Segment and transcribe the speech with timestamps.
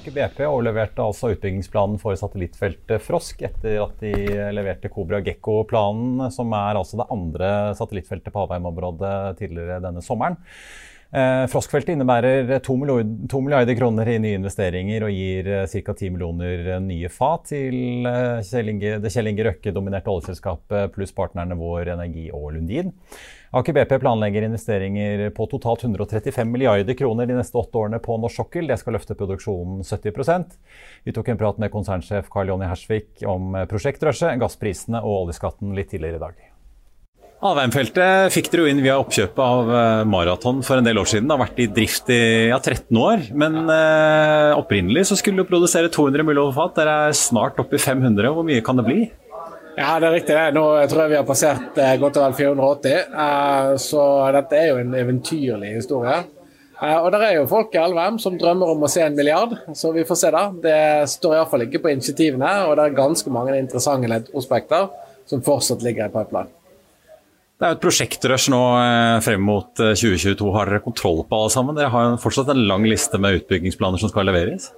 [0.00, 4.14] Aker BP overleverte altså utbyggingsplanen for satellittfeltet Frosk etter at de
[4.56, 10.38] leverte Kobra Gekko-planen, som er altså det andre satellittfeltet på Havheim-området tidligere denne sommeren.
[11.10, 15.94] Eh, Froskfeltet innebærer 2 milliarder, 2 milliarder kroner i nye investeringer og gir eh, ca.
[15.96, 18.38] 10 millioner nye fat til eh,
[19.02, 22.92] det Kjell Inge Røkke-dominerte oljeselskapet pluss partnerne Vår Energi og Lundin.
[23.58, 28.44] Aker BP planlegger investeringer på totalt 135 milliarder kroner de neste åtte årene på norsk
[28.44, 28.70] sokkel.
[28.70, 30.54] Det skal løfte produksjonen 70%
[31.08, 35.90] Vi tok en prat med konsernsjef Karl Jonny Hersvik om prosjektrushet, gassprisene og oljeskatten litt
[35.90, 36.49] tidligere i dag.
[37.40, 41.24] Alvheimfeltet fikk dere jo inn via oppkjøpet av eh, Maraton for en del år siden.
[41.24, 45.48] Det har vært i drift i ja, 13 år, men eh, opprinnelig så skulle du
[45.48, 46.74] produsere 200 millioner fat.
[46.76, 48.28] Dere er snart oppe i 500.
[48.36, 48.98] Hvor mye kan det bli?
[49.78, 50.36] Ja, det er riktig.
[50.36, 50.52] det.
[50.52, 54.04] Nå tror jeg vi har passert eh, godt og vel 480, eh, så
[54.36, 56.20] dette er jo en eventyrlig historie.
[56.76, 59.56] Eh, og det er jo folk i Alvheim som drømmer om å se en milliard,
[59.72, 60.46] så vi får se da.
[60.68, 60.78] Det
[61.16, 64.90] står iallfall ikke på initiativene, og det er ganske mange interessante prospekter
[65.30, 66.59] som fortsatt ligger i pipeline.
[67.60, 70.46] Det er jo et prosjektrush nå eh, frem mot eh, 2022.
[70.54, 71.76] Har dere kontroll på alle sammen?
[71.76, 74.70] Dere har fortsatt en lang liste med utbyggingsplaner som skal leveres?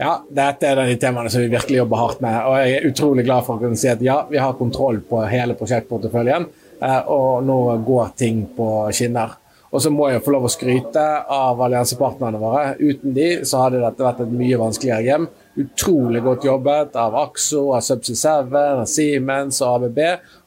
[0.00, 2.38] Ja, dette er de temaene som vi virkelig jobber hardt med.
[2.48, 5.20] Og jeg er utrolig glad for å kunne si at ja, vi har kontroll på
[5.28, 6.48] hele prosjektporteføljen,
[6.80, 9.36] eh, og nå går ting på skinner.
[9.68, 11.04] Og så må jeg få lov å skryte
[11.36, 12.64] av alliansepartnerne våre.
[12.80, 15.28] Uten de så hadde dette vært et mye vanskeligere hjem.
[15.54, 19.98] Utrolig godt jobbet av Axo, av Subsea 7, av Siemens og ABB.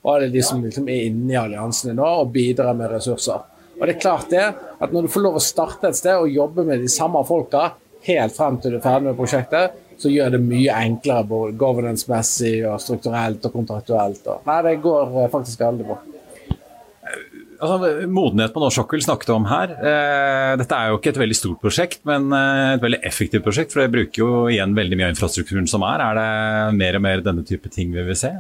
[0.02, 3.44] Og alle de som liksom er inne i alliansene nå og bidrar med ressurser.
[3.76, 4.46] Og det er klart det,
[4.80, 7.74] at Når du får lov å starte et sted og jobbe med de samme folka
[8.06, 12.58] helt frem til du er ferdig med prosjektet, så gjør det mye enklere både governance-messig
[12.68, 14.26] og strukturelt og kontraktuelt.
[14.28, 15.98] Og, nei, det går eh, faktisk veldig bra.
[17.66, 19.76] Altså, modenhet på norsk sokkel snakket om her.
[19.76, 23.74] Eh, dette er jo ikke et veldig stort prosjekt, men eh, et veldig effektivt prosjekt.
[23.74, 26.04] For det bruker jo igjen veldig mye av infrastrukturen som er.
[26.06, 28.34] Er det mer og mer denne type ting vi vil se?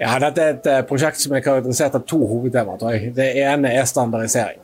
[0.00, 3.10] Ja, Dette er et eh, prosjekt som er karakterisert av to hovedtemaer.
[3.16, 4.62] Det ene er standardisering.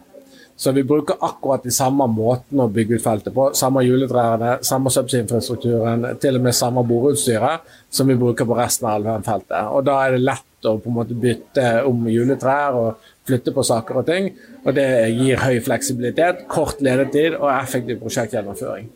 [0.57, 3.51] Så vi bruker akkurat de samme måtene å bygge ut feltet på.
[3.57, 8.97] Samme juletrærne, samme subsea-infrastrukturen, til og med samme boreutstyret som vi bruker på resten av
[8.97, 9.69] Alvheim-feltet.
[9.69, 13.65] Og Da er det lett å på en måte bytte om juletrær og flytte på
[13.69, 14.31] saker og ting.
[14.65, 18.89] Og Det gir høy fleksibilitet, kort ledetid og effektiv prosjektgjennomføring.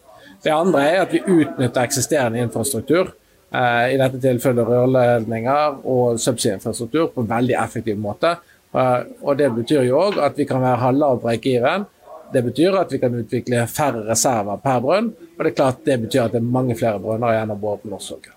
[0.43, 3.13] Det andre er at vi utnytter eksisterende infrastruktur,
[3.53, 8.39] eh, i dette tilfellet rørledninger og subsea-infrastruktur, på en veldig effektiv måte.
[8.75, 11.87] Eh, og Det betyr jo òg at vi kan være lav av break-even.
[12.33, 15.97] Det betyr at vi kan utvikle færre reserver per brønn, og det er klart det
[16.05, 18.37] betyr at det er mange flere brønner igjen å bore på norsk sokkel.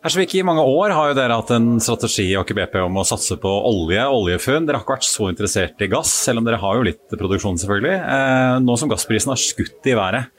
[0.00, 3.04] Hersvik, I mange år har jo dere hatt en strategi i Aker BP om å
[3.04, 4.64] satse på olje, oljefunn.
[4.64, 7.58] Dere har ikke vært så interessert i gass, selv om dere har jo litt produksjon,
[7.60, 7.98] selvfølgelig.
[7.98, 10.30] Eh, nå som gassprisen har skutt i været,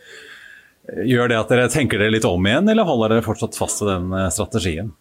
[1.12, 3.92] gjør det at dere tenker dere litt om igjen, eller holder dere fortsatt fast til
[3.92, 4.96] den eh, strategien?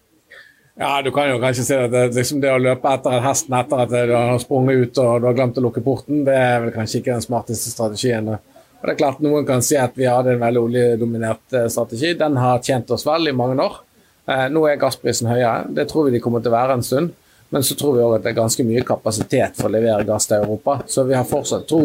[0.80, 3.52] Ja, Du kan jo kanskje si at det, liksom det å løpe etter en hesten
[3.58, 6.62] etter at du har sprunget ut og du har glemt å lukke porten, det er
[6.62, 8.30] vel kanskje ikke den smarteste strategien.
[8.32, 12.15] Og det er klart Noen kan si at vi hadde en veldig oljedominert eh, strategi.
[12.16, 13.77] Den har tjent oss vel i mange år.
[14.24, 15.68] Eh, nå er gassprisen høyere.
[15.77, 17.12] Det tror vi de kommer til å være en stund.
[17.53, 20.30] Men så tror vi òg at det er ganske mye kapasitet for å levere gass
[20.30, 20.78] til Europa.
[20.88, 21.83] Så vi har fortsatt tro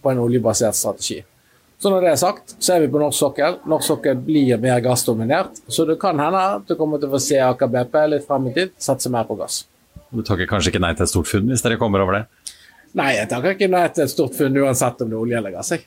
[0.00, 1.20] på en oljebasert strategi.
[1.78, 3.58] Så når det er sagt, så er vi på norsk sokkel.
[3.70, 5.60] Norsk sokkel blir mer gassdominert.
[5.70, 8.48] Så det kan hende at du kommer til å få se Aker BP litt frem
[8.50, 9.60] i tid satse mer på gass.
[10.10, 12.24] Du takker kanskje ikke nei til et stort funn hvis dere kommer over det?
[12.98, 15.54] Nei, jeg takker ikke nei til et stort funn uansett om det er olje eller
[15.54, 15.70] gass.
[15.76, 15.86] jeg.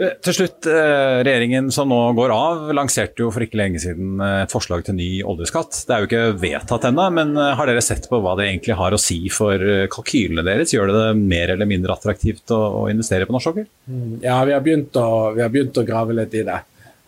[0.00, 4.20] Eh, til slutt, eh, Regjeringen som nå går av, lanserte jo for ikke lenge siden
[4.24, 5.82] eh, et forslag til ny oljeskatt.
[5.84, 8.96] Det er jo ikke vedtatt ennå, men har dere sett på hva det egentlig har
[8.96, 9.60] å si for
[9.92, 10.72] kalkylene deres?
[10.72, 13.66] Gjør det det mer eller mindre attraktivt å, investere på norsk sokkel?
[13.90, 16.60] Mm, ja, vi har, å, vi har, begynt å, grave litt i det.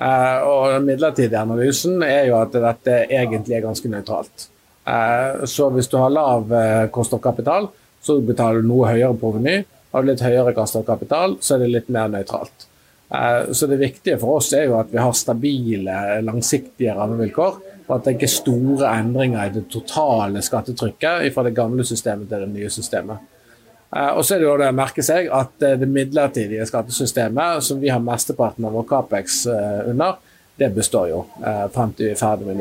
[0.03, 4.49] Og Den midlertidige analysen er jo at dette egentlig er ganske nøytralt.
[5.47, 6.51] Så hvis du har lav
[6.91, 7.71] kost av kapital,
[8.03, 9.61] så betaler du noe høyere proveny.
[9.95, 12.67] Har du litt høyere kost av kapital, så er det litt mer nøytralt.
[13.15, 17.61] Eh, så det viktige for oss er jo at vi har stabile, langsiktige rammevilkår.
[17.87, 22.31] Og at det ikke er store endringer i det totale skattetrykket fra det gamle systemet
[22.31, 23.31] til det nye systemet.
[23.93, 27.65] Eh, og så er det jo det å merke seg at eh, det midlertidige skattesystemet,
[27.67, 29.43] som vi har mesteparten av vår Capex
[29.93, 30.21] under,
[30.57, 31.25] det består jo
[31.73, 32.61] frem til vi er ferdig med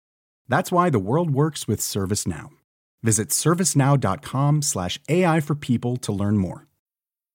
[0.51, 2.49] That's why the world works with ServiceNow.
[3.01, 6.67] Visit servicenow.com/ai for people to learn more.